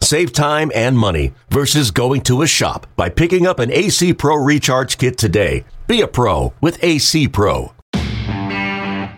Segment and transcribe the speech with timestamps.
[0.00, 4.36] Save time and money versus going to a shop by picking up an AC Pro
[4.36, 5.64] Recharge Kit today.
[5.86, 7.72] Be a pro with AC Pro.
[7.92, 9.10] So now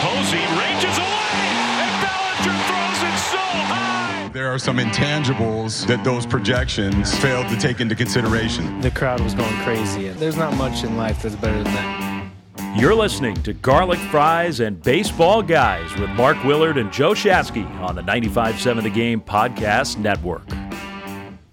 [0.00, 1.46] Posey ranges away,
[1.80, 4.30] and Bellinger throws it so high.
[4.32, 8.80] There are some intangibles that those projections failed to take into consideration.
[8.80, 10.08] The crowd was going crazy.
[10.08, 12.13] There's not much in life that's better than that.
[12.76, 17.96] You're listening to Garlic Fries and Baseball Guys with Mark Willard and Joe Shasky on
[17.96, 20.46] the 95.7 The Game Podcast Network.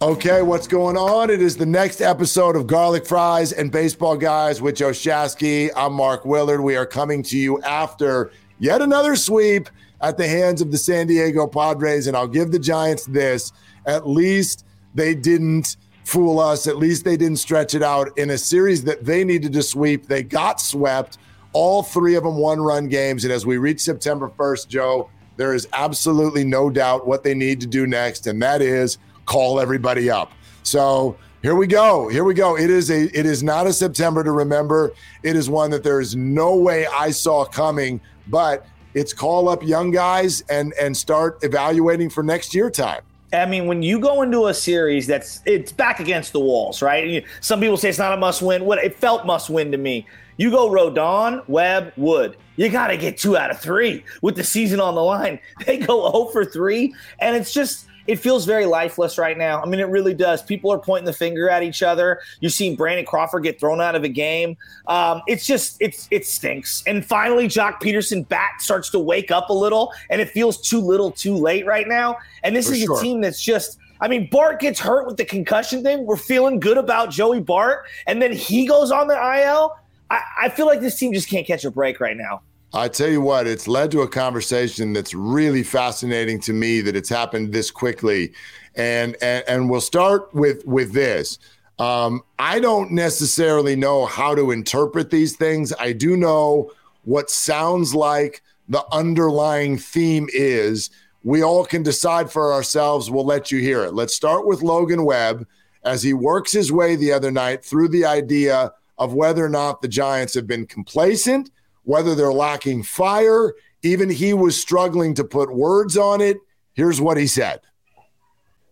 [0.01, 1.29] Okay, what's going on?
[1.29, 5.69] It is the next episode of Garlic Fries and Baseball Guys with Joe Shasky.
[5.75, 6.61] I'm Mark Willard.
[6.61, 9.69] We are coming to you after yet another sweep
[10.01, 12.07] at the hands of the San Diego Padres.
[12.07, 13.51] And I'll give the Giants this
[13.85, 16.67] at least they didn't fool us.
[16.67, 20.07] At least they didn't stretch it out in a series that they needed to sweep.
[20.07, 21.17] They got swept,
[21.53, 23.23] all three of them one run games.
[23.23, 27.61] And as we reach September 1st, Joe, there is absolutely no doubt what they need
[27.61, 28.27] to do next.
[28.27, 30.31] And that is call everybody up.
[30.63, 32.07] So here we go.
[32.07, 32.57] Here we go.
[32.57, 34.93] It is a it is not a September to remember.
[35.23, 39.63] It is one that there is no way I saw coming, but it's call up
[39.63, 43.01] young guys and and start evaluating for next year time.
[43.33, 47.23] I mean, when you go into a series that's it's back against the walls, right?
[47.39, 48.65] Some people say it's not a must win.
[48.65, 50.05] What it felt must win to me.
[50.37, 52.35] You go Rodon, Webb, Wood.
[52.55, 55.39] You got to get two out of three with the season on the line.
[55.65, 59.61] They go 0 for three, and it's just it feels very lifeless right now.
[59.61, 60.43] I mean, it really does.
[60.43, 62.19] People are pointing the finger at each other.
[62.41, 64.57] You've seen Brandon Crawford get thrown out of a game.
[64.87, 66.83] Um, it's just it's it stinks.
[66.85, 70.81] And finally, Joc Pederson bat starts to wake up a little, and it feels too
[70.81, 72.17] little, too late right now.
[72.43, 72.99] And this For is sure.
[72.99, 73.77] a team that's just.
[74.01, 76.05] I mean, Bart gets hurt with the concussion thing.
[76.05, 79.77] We're feeling good about Joey Bart, and then he goes on the IL.
[80.09, 82.41] I, I feel like this team just can't catch a break right now.
[82.73, 86.95] I tell you what, it's led to a conversation that's really fascinating to me that
[86.95, 88.33] it's happened this quickly,
[88.75, 91.37] and and, and we'll start with with this.
[91.79, 95.73] Um, I don't necessarily know how to interpret these things.
[95.79, 96.71] I do know
[97.03, 100.91] what sounds like the underlying theme is.
[101.23, 103.11] We all can decide for ourselves.
[103.11, 103.93] We'll let you hear it.
[103.93, 105.45] Let's start with Logan Webb
[105.83, 109.81] as he works his way the other night through the idea of whether or not
[109.81, 111.49] the Giants have been complacent
[111.83, 113.53] whether they're lacking fire.
[113.83, 116.37] Even he was struggling to put words on it.
[116.73, 117.61] Here's what he said.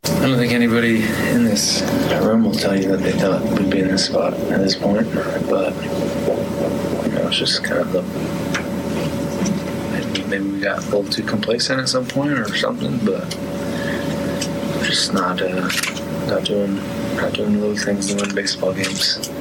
[0.05, 1.81] I don't think anybody in this
[2.21, 5.13] room will tell you that they thought we'd be in this spot at this point,
[5.49, 8.01] but you know, it's just kind of the
[10.29, 13.29] maybe, we got a little too complacent at some point or something, but
[14.83, 15.69] just not uh,
[16.27, 16.75] not doing
[17.15, 19.38] not doing little things to win baseball games.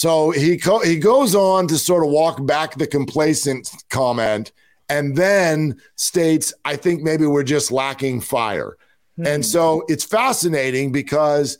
[0.00, 4.50] So he co- he goes on to sort of walk back the complacent comment
[4.88, 8.78] and then states, I think maybe we're just lacking fire.
[9.18, 9.48] And hmm.
[9.48, 11.58] so it's fascinating because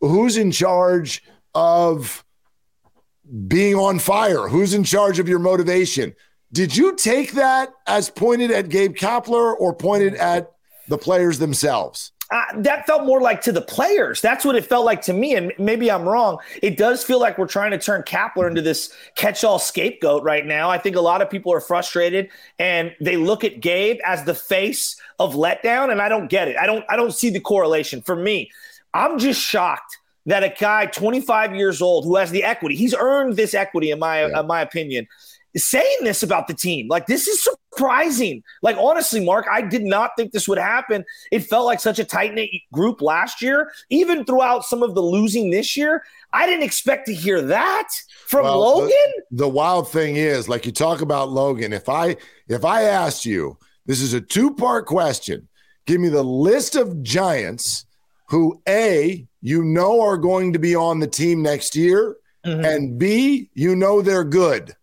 [0.00, 1.22] who's in charge
[1.54, 2.24] of
[3.48, 4.48] being on fire?
[4.48, 6.14] Who's in charge of your motivation?
[6.52, 10.52] Did you take that as pointed at Gabe Kapler or pointed at
[10.88, 12.13] the players themselves?
[12.30, 14.20] Uh, that felt more like to the players.
[14.20, 15.34] That's what it felt like to me.
[15.34, 16.38] And maybe I'm wrong.
[16.62, 20.44] It does feel like we're trying to turn Kapler into this catch all scapegoat right
[20.46, 20.70] now.
[20.70, 24.34] I think a lot of people are frustrated and they look at Gabe as the
[24.34, 25.92] face of letdown.
[25.92, 26.56] And I don't get it.
[26.56, 28.50] I don't, I don't see the correlation for me.
[28.94, 33.36] I'm just shocked that a guy 25 years old who has the equity, he's earned
[33.36, 34.40] this equity, in my, Yeah.
[34.40, 35.06] in my opinion,
[35.56, 36.88] saying this about the team.
[36.88, 38.42] Like, this is surprising.
[38.62, 41.04] Like, honestly, Mark, I did not think this would happen.
[41.30, 45.00] It felt like such a tight knit group last year, even throughout some of the
[45.00, 46.02] losing this year.
[46.32, 47.88] I didn't expect to hear that
[48.26, 48.88] from Well, Logan.
[49.30, 52.16] The, the wild thing is, like you talk about Logan, if I
[52.48, 55.48] if I asked you, this is a two-part question.
[55.86, 57.86] Give me the list of giants
[58.28, 62.16] who A, you know are going to be on the team next year,
[62.46, 62.64] Mhm.
[62.66, 64.74] and B, you know they're good.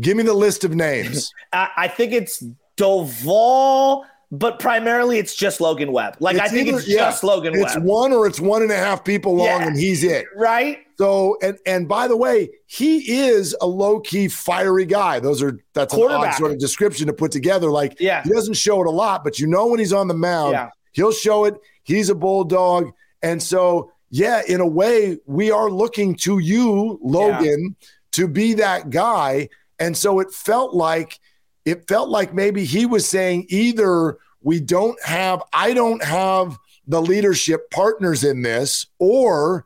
[0.00, 1.32] Give me the list of names.
[1.52, 2.42] I, I think it's
[2.76, 6.16] Doval, but primarily it's just Logan Webb.
[6.20, 7.84] Like, I think either- it's yeah, just Logan It's Webb.
[7.84, 9.66] one or it's one and a half people long, Yeah.
[9.68, 10.26] and he's it.
[10.36, 10.78] Right?
[10.96, 15.18] So, and and by the way, he is a low key fiery guy.
[15.20, 17.70] Those are that's an odd sort of description to put together.
[17.70, 18.22] Like, Yeah.
[18.22, 20.70] he doesn't show it a lot, but you know when he's on the mound, Yeah.
[20.92, 21.54] he'll show it.
[21.82, 22.92] He's a bulldog,
[23.22, 27.74] and so yeah, in a way, we are looking to you, Logan,
[28.14, 29.48] to be that guy.
[29.78, 31.18] And so it felt like
[31.64, 37.00] it felt like maybe he was saying either we don't have, I don't have the
[37.00, 39.64] leadership partners in this, or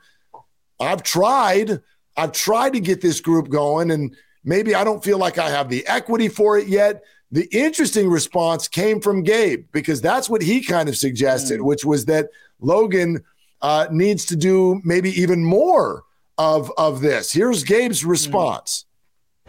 [0.78, 1.80] I've tried,
[2.16, 4.14] I've tried to get this group going, and
[4.44, 7.02] maybe I don't feel like I have the equity for it yet.
[7.32, 11.64] The interesting response came from Gabe because that's what he kind of suggested, mm.
[11.64, 12.28] which was that
[12.60, 13.24] Logan
[13.60, 16.04] uh, needs to do maybe even more
[16.38, 17.32] of of this.
[17.32, 18.10] Here's Gabe's hmm.
[18.10, 18.84] response.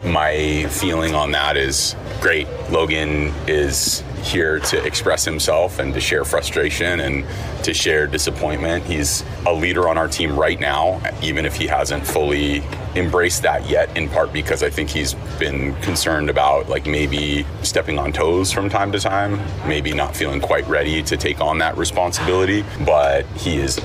[0.02, 2.48] My feeling on that is great.
[2.70, 7.26] Logan is here to express himself and to share frustration and
[7.64, 8.84] to share disappointment.
[8.84, 12.62] He's a leader on our team right now, even if he hasn't fully
[12.96, 17.98] embraced that yet, in part because I think he's been concerned about like maybe stepping
[17.98, 19.38] on toes from time to time,
[19.68, 22.64] maybe not feeling quite ready to take on that responsibility.
[22.84, 23.78] But he is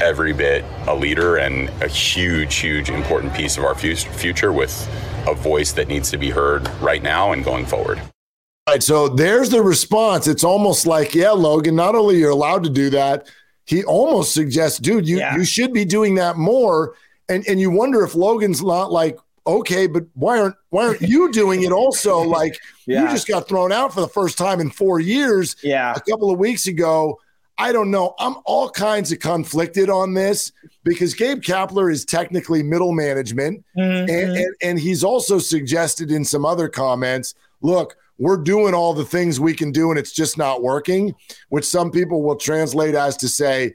[0.00, 4.88] every bit a leader and a huge, huge important piece of our future with
[5.26, 7.98] a voice that needs to be heard right now and going forward.
[7.98, 10.26] All right, so there's the response.
[10.26, 13.26] It's almost like, yeah, Logan, not only you're allowed to do that,
[13.64, 15.36] he almost suggests, dude, you, yeah.
[15.36, 16.94] you should be doing that more.
[17.30, 21.30] And and you wonder if Logan's not like, okay, but why aren't why aren't you
[21.32, 22.20] doing it also?
[22.20, 23.02] Like yeah.
[23.02, 25.56] you just got thrown out for the first time in four years.
[25.62, 25.94] Yeah.
[25.94, 27.18] A couple of weeks ago.
[27.58, 28.14] I don't know.
[28.20, 30.52] I'm all kinds of conflicted on this
[30.84, 33.64] because Gabe Kapler is technically middle management.
[33.76, 34.10] Mm-hmm.
[34.10, 39.04] And, and, and he's also suggested in some other comments look, we're doing all the
[39.04, 41.14] things we can do and it's just not working,
[41.48, 43.74] which some people will translate as to say,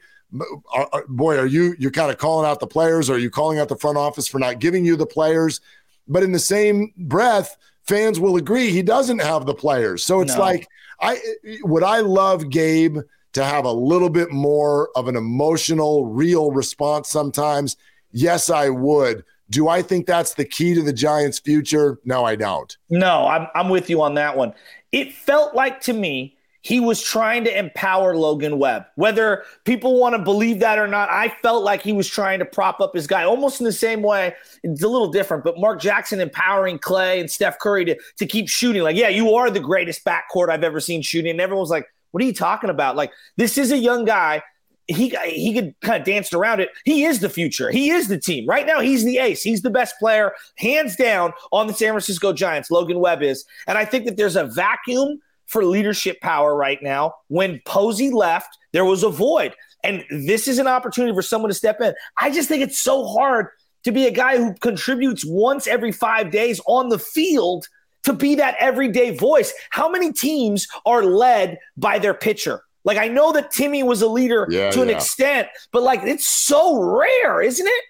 [1.09, 3.09] boy, are you, you're kind of calling out the players?
[3.09, 5.61] Or are you calling out the front office for not giving you the players?
[6.07, 10.03] But in the same breath, fans will agree he doesn't have the players.
[10.03, 10.41] So it's no.
[10.41, 10.67] like,
[10.99, 11.19] I
[11.63, 12.99] would I love Gabe
[13.33, 17.77] to have a little bit more of an emotional, real response sometimes?
[18.11, 19.23] Yes, I would.
[19.49, 21.99] Do I think that's the key to the Giants' future?
[22.05, 22.75] No, I don't.
[22.89, 24.53] No, I'm, I'm with you on that one.
[24.91, 28.85] It felt like to me he was trying to empower Logan Webb.
[28.95, 32.45] Whether people want to believe that or not, I felt like he was trying to
[32.45, 34.33] prop up his guy almost in the same way.
[34.63, 38.47] It's a little different, but Mark Jackson empowering Clay and Steph Curry to, to keep
[38.47, 38.81] shooting.
[38.81, 41.31] Like, yeah, you are the greatest backcourt I've ever seen shooting.
[41.31, 42.95] And everyone's like, what are you talking about?
[42.95, 44.43] Like, this is a young guy.
[44.85, 46.69] He he could kind of danced around it.
[46.85, 47.71] He is the future.
[47.71, 48.47] He is the team.
[48.47, 49.41] Right now, he's the ace.
[49.41, 52.69] He's the best player, hands down, on the San Francisco Giants.
[52.69, 53.45] Logan Webb is.
[53.65, 57.15] And I think that there's a vacuum for leadership power right now.
[57.29, 59.55] When Posey left, there was a void.
[59.83, 61.95] And this is an opportunity for someone to step in.
[62.19, 63.47] I just think it's so hard
[63.85, 67.67] to be a guy who contributes once every five days on the field–
[68.03, 69.53] to be that everyday voice.
[69.69, 72.63] How many teams are led by their pitcher?
[72.83, 74.95] Like I know that Timmy was a leader yeah, to an yeah.
[74.95, 77.83] extent, but like it's so rare, isn't it?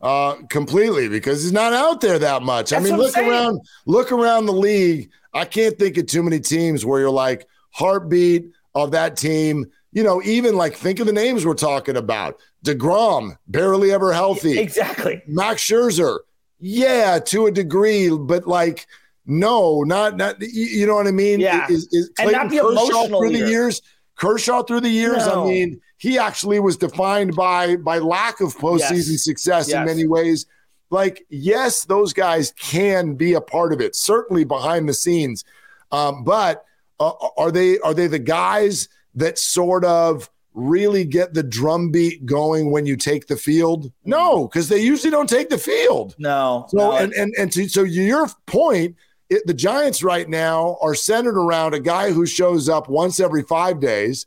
[0.00, 2.70] Uh, completely because he's not out there that much.
[2.70, 5.10] That's I mean, look around, look around the league.
[5.34, 9.66] I can't think of too many teams where you're like heartbeat of that team.
[9.92, 12.38] You know, even like think of the names we're talking about.
[12.64, 14.58] Degrom, barely ever healthy.
[14.58, 15.22] Exactly.
[15.26, 16.18] Max Scherzer,
[16.60, 18.86] yeah, to a degree, but like
[19.28, 20.36] no, not not.
[20.40, 21.38] You know what I mean?
[21.38, 21.66] Yeah.
[21.68, 23.44] Is, is and not the Kershaw through leader.
[23.44, 23.82] the years?
[24.16, 25.26] Kershaw through the years.
[25.26, 25.44] No.
[25.44, 29.24] I mean, he actually was defined by by lack of postseason yes.
[29.24, 29.76] success yes.
[29.76, 30.46] in many ways.
[30.90, 35.44] Like, yes, those guys can be a part of it, certainly behind the scenes.
[35.92, 36.64] Um, but
[36.98, 42.70] uh, are they are they the guys that sort of really get the drumbeat going
[42.70, 43.92] when you take the field?
[44.06, 46.16] No, because they usually don't take the field.
[46.18, 46.66] No.
[46.70, 46.92] So no.
[46.96, 48.96] and and and to, so your point
[49.30, 53.42] it, the Giants right now are centered around a guy who shows up once every
[53.42, 54.26] five days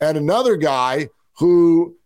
[0.00, 1.96] and another guy who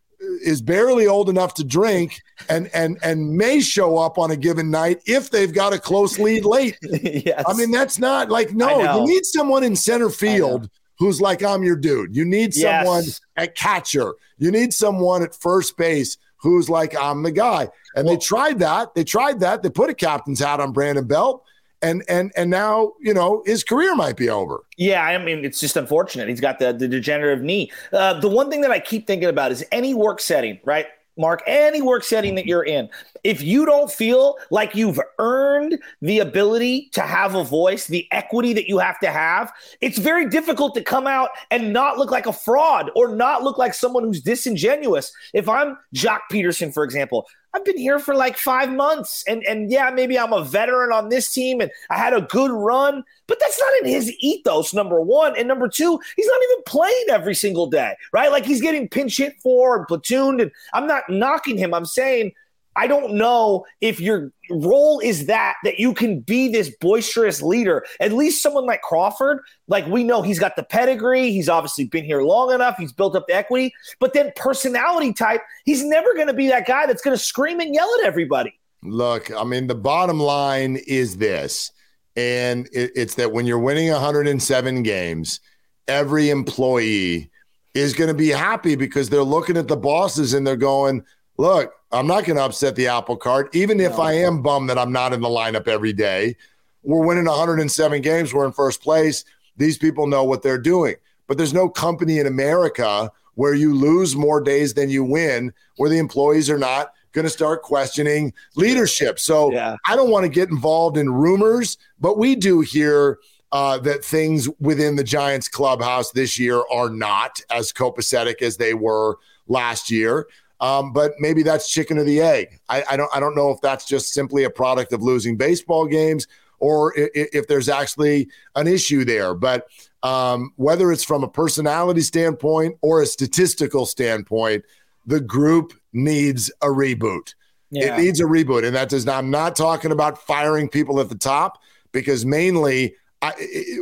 [0.42, 4.70] is barely old enough to drink and and and may show up on a given
[4.70, 6.78] night if they've got a close lead late.
[6.82, 7.44] yes.
[7.46, 11.62] I mean that's not like no, you need someone in center field who's like I'm
[11.62, 12.16] your dude.
[12.16, 13.20] You need someone yes.
[13.36, 14.14] at catcher.
[14.38, 17.68] You need someone at first base who's like I'm the guy.
[17.96, 18.94] And well, they tried that.
[18.94, 19.62] They tried that.
[19.62, 21.44] They put a captain's hat on Brandon Belt
[21.84, 24.64] and and and now you know his career might be over.
[24.76, 26.28] Yeah, I mean it's just unfortunate.
[26.28, 27.70] He's got the the degenerative knee.
[27.92, 30.86] Uh, the one thing that I keep thinking about is any work setting, right?
[31.16, 32.88] Mark, any work setting that you're in,
[33.22, 38.52] if you don't feel like you've earned the ability to have a voice, the equity
[38.52, 42.26] that you have to have, it's very difficult to come out and not look like
[42.26, 45.12] a fraud or not look like someone who's disingenuous.
[45.32, 49.22] If I'm Joc Pederson, for example, I've been here for like five months.
[49.28, 52.50] And, and yeah, maybe I'm a veteran on this team and I had a good
[52.50, 55.38] run, but that's not in his ethos, number one.
[55.38, 58.32] And number two, he's not even playing every single day, right?
[58.32, 60.42] Like he's getting pinch hit for and platooned.
[60.42, 61.72] And I'm not knocking him.
[61.72, 62.32] I'm saying
[62.76, 67.84] I don't know if your role is that that you can be this boisterous leader.
[68.00, 72.04] At least someone like Crawford, like we know he's got the pedigree, he's obviously been
[72.04, 76.26] here long enough, he's built up the equity, but then personality type, he's never going
[76.26, 78.58] to be that guy that's going to scream and yell at everybody.
[78.82, 81.72] Look, I mean, the bottom line is this,
[82.16, 85.40] and it, it's that when you're winning 107 games,
[85.88, 87.30] every employee
[87.72, 91.02] is going to be happy because they're looking at the bosses and they're going,
[91.38, 94.78] look, I'm not going to upset the apple cart, even if I am bummed that
[94.78, 96.36] I'm not in the lineup every day.
[96.82, 98.34] We're winning 107 games.
[98.34, 99.24] We're in first place.
[99.56, 100.96] These people know what they're doing.
[101.28, 105.88] But there's no company in America where you lose more days than you win, where
[105.88, 109.18] the employees are not going to start questioning leadership.
[109.18, 109.76] So yeah.
[109.86, 113.18] I don't want to get involved in rumors, but we do hear
[113.52, 118.74] uh, that things within the Giants clubhouse this year are not as copacetic as they
[118.74, 120.26] were last year.
[120.60, 122.60] Um, but maybe that's chicken or the egg.
[122.68, 125.86] I, I, don't I don't know if that's just simply a product of losing baseball
[125.86, 126.26] games
[126.58, 129.34] or if, if there's actually an issue there.
[129.34, 129.66] But
[130.02, 134.64] um, whether it's from a personality standpoint or a statistical standpoint,
[135.06, 137.34] the group needs a reboot.
[137.70, 137.96] Yeah.
[137.96, 139.18] It needs a reboot, and that does not.
[139.18, 143.32] I'm not talking about firing people at the top because mainly, I,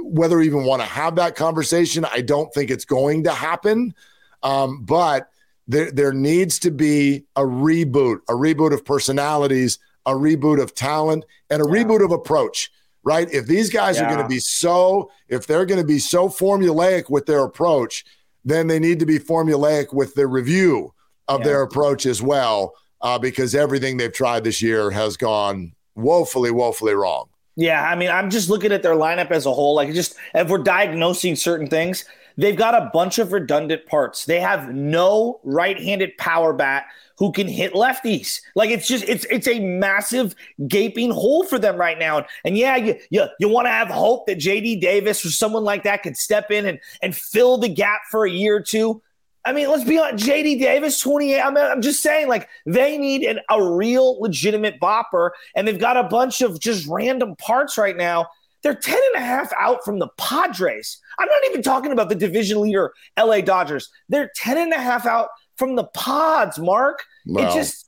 [0.02, 3.94] whether we even want to have that conversation, I don't think it's going to happen.
[4.42, 5.28] Um, but
[5.66, 11.24] there, there needs to be a reboot, a reboot of personalities, a reboot of talent,
[11.50, 11.84] and a yeah.
[11.84, 12.70] reboot of approach.
[13.04, 13.28] Right?
[13.32, 14.04] If these guys yeah.
[14.04, 18.04] are going to be so, if they're going to be so formulaic with their approach,
[18.44, 20.94] then they need to be formulaic with the review
[21.26, 21.46] of yeah.
[21.46, 26.94] their approach as well, uh, because everything they've tried this year has gone woefully, woefully
[26.94, 27.28] wrong.
[27.56, 29.74] Yeah, I mean, I'm just looking at their lineup as a whole.
[29.74, 32.04] Like, just if we're diagnosing certain things,
[32.36, 34.24] They've got a bunch of redundant parts.
[34.24, 36.86] They have no right-handed power bat
[37.18, 38.40] who can hit lefties.
[38.54, 40.34] Like it's just it's it's a massive
[40.66, 42.26] gaping hole for them right now.
[42.44, 45.84] And yeah, you you, you want to have hope that JD Davis or someone like
[45.84, 49.02] that could step in and and fill the gap for a year or two.
[49.44, 51.40] I mean, let's be honest, JD Davis, 28.
[51.40, 55.80] I mean, I'm just saying, like, they need an, a real legitimate bopper, and they've
[55.80, 58.28] got a bunch of just random parts right now
[58.62, 60.98] they're 10 and a half out from the Padres.
[61.18, 63.90] I'm not even talking about the division leader, LA Dodgers.
[64.08, 67.04] They're 10 and a half out from the Pods, Mark.
[67.26, 67.84] Well, it just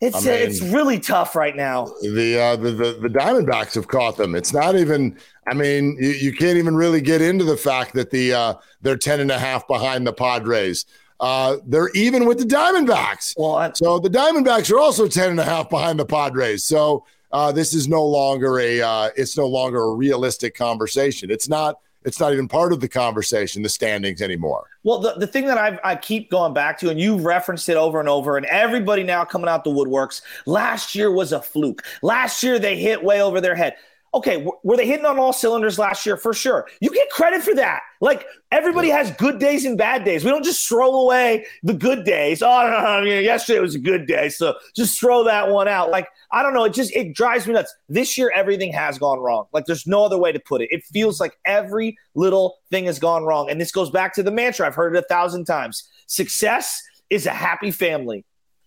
[0.00, 1.86] it's I mean, it's really tough right now.
[2.02, 4.36] The, uh, the the the Diamondbacks have caught them.
[4.36, 5.18] It's not even.
[5.48, 8.96] I mean, you, you can't even really get into the fact that the uh, they're
[8.96, 10.86] 10 and a half behind the Padres.
[11.18, 13.34] Uh, they're even with the Diamondbacks.
[13.36, 16.62] Well, I, so the Diamondbacks are also 10 and a half behind the Padres.
[16.62, 21.30] So uh, this is no longer a uh, it's no longer a realistic conversation.
[21.30, 24.66] It's not it's not even part of the conversation, the standings anymore.
[24.82, 27.76] Well, the, the thing that I've, I keep going back to, and you've referenced it
[27.76, 31.82] over and over, and everybody now coming out the woodworks, last year was a fluke.
[32.00, 33.76] Last year they hit way over their head
[34.14, 36.16] okay, were they hitting on all cylinders last year?
[36.16, 36.66] For sure.
[36.80, 37.82] You get credit for that.
[38.00, 40.24] Like everybody has good days and bad days.
[40.24, 42.42] We don't just throw away the good days.
[42.42, 44.28] Oh, no, no, no, yesterday was a good day.
[44.28, 45.90] So just throw that one out.
[45.90, 46.64] Like, I don't know.
[46.64, 47.74] It just, it drives me nuts.
[47.88, 49.46] This year, everything has gone wrong.
[49.52, 50.68] Like, there's no other way to put it.
[50.70, 53.50] It feels like every little thing has gone wrong.
[53.50, 54.66] And this goes back to the mantra.
[54.66, 55.88] I've heard it a thousand times.
[56.06, 58.24] Success is a happy family.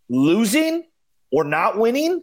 [0.10, 0.83] Losing
[1.31, 2.21] or not winning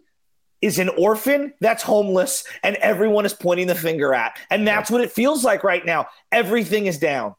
[0.61, 4.39] is an orphan that's homeless and everyone is pointing the finger at.
[4.51, 6.07] And that's what it feels like right now.
[6.33, 7.35] Everything is down.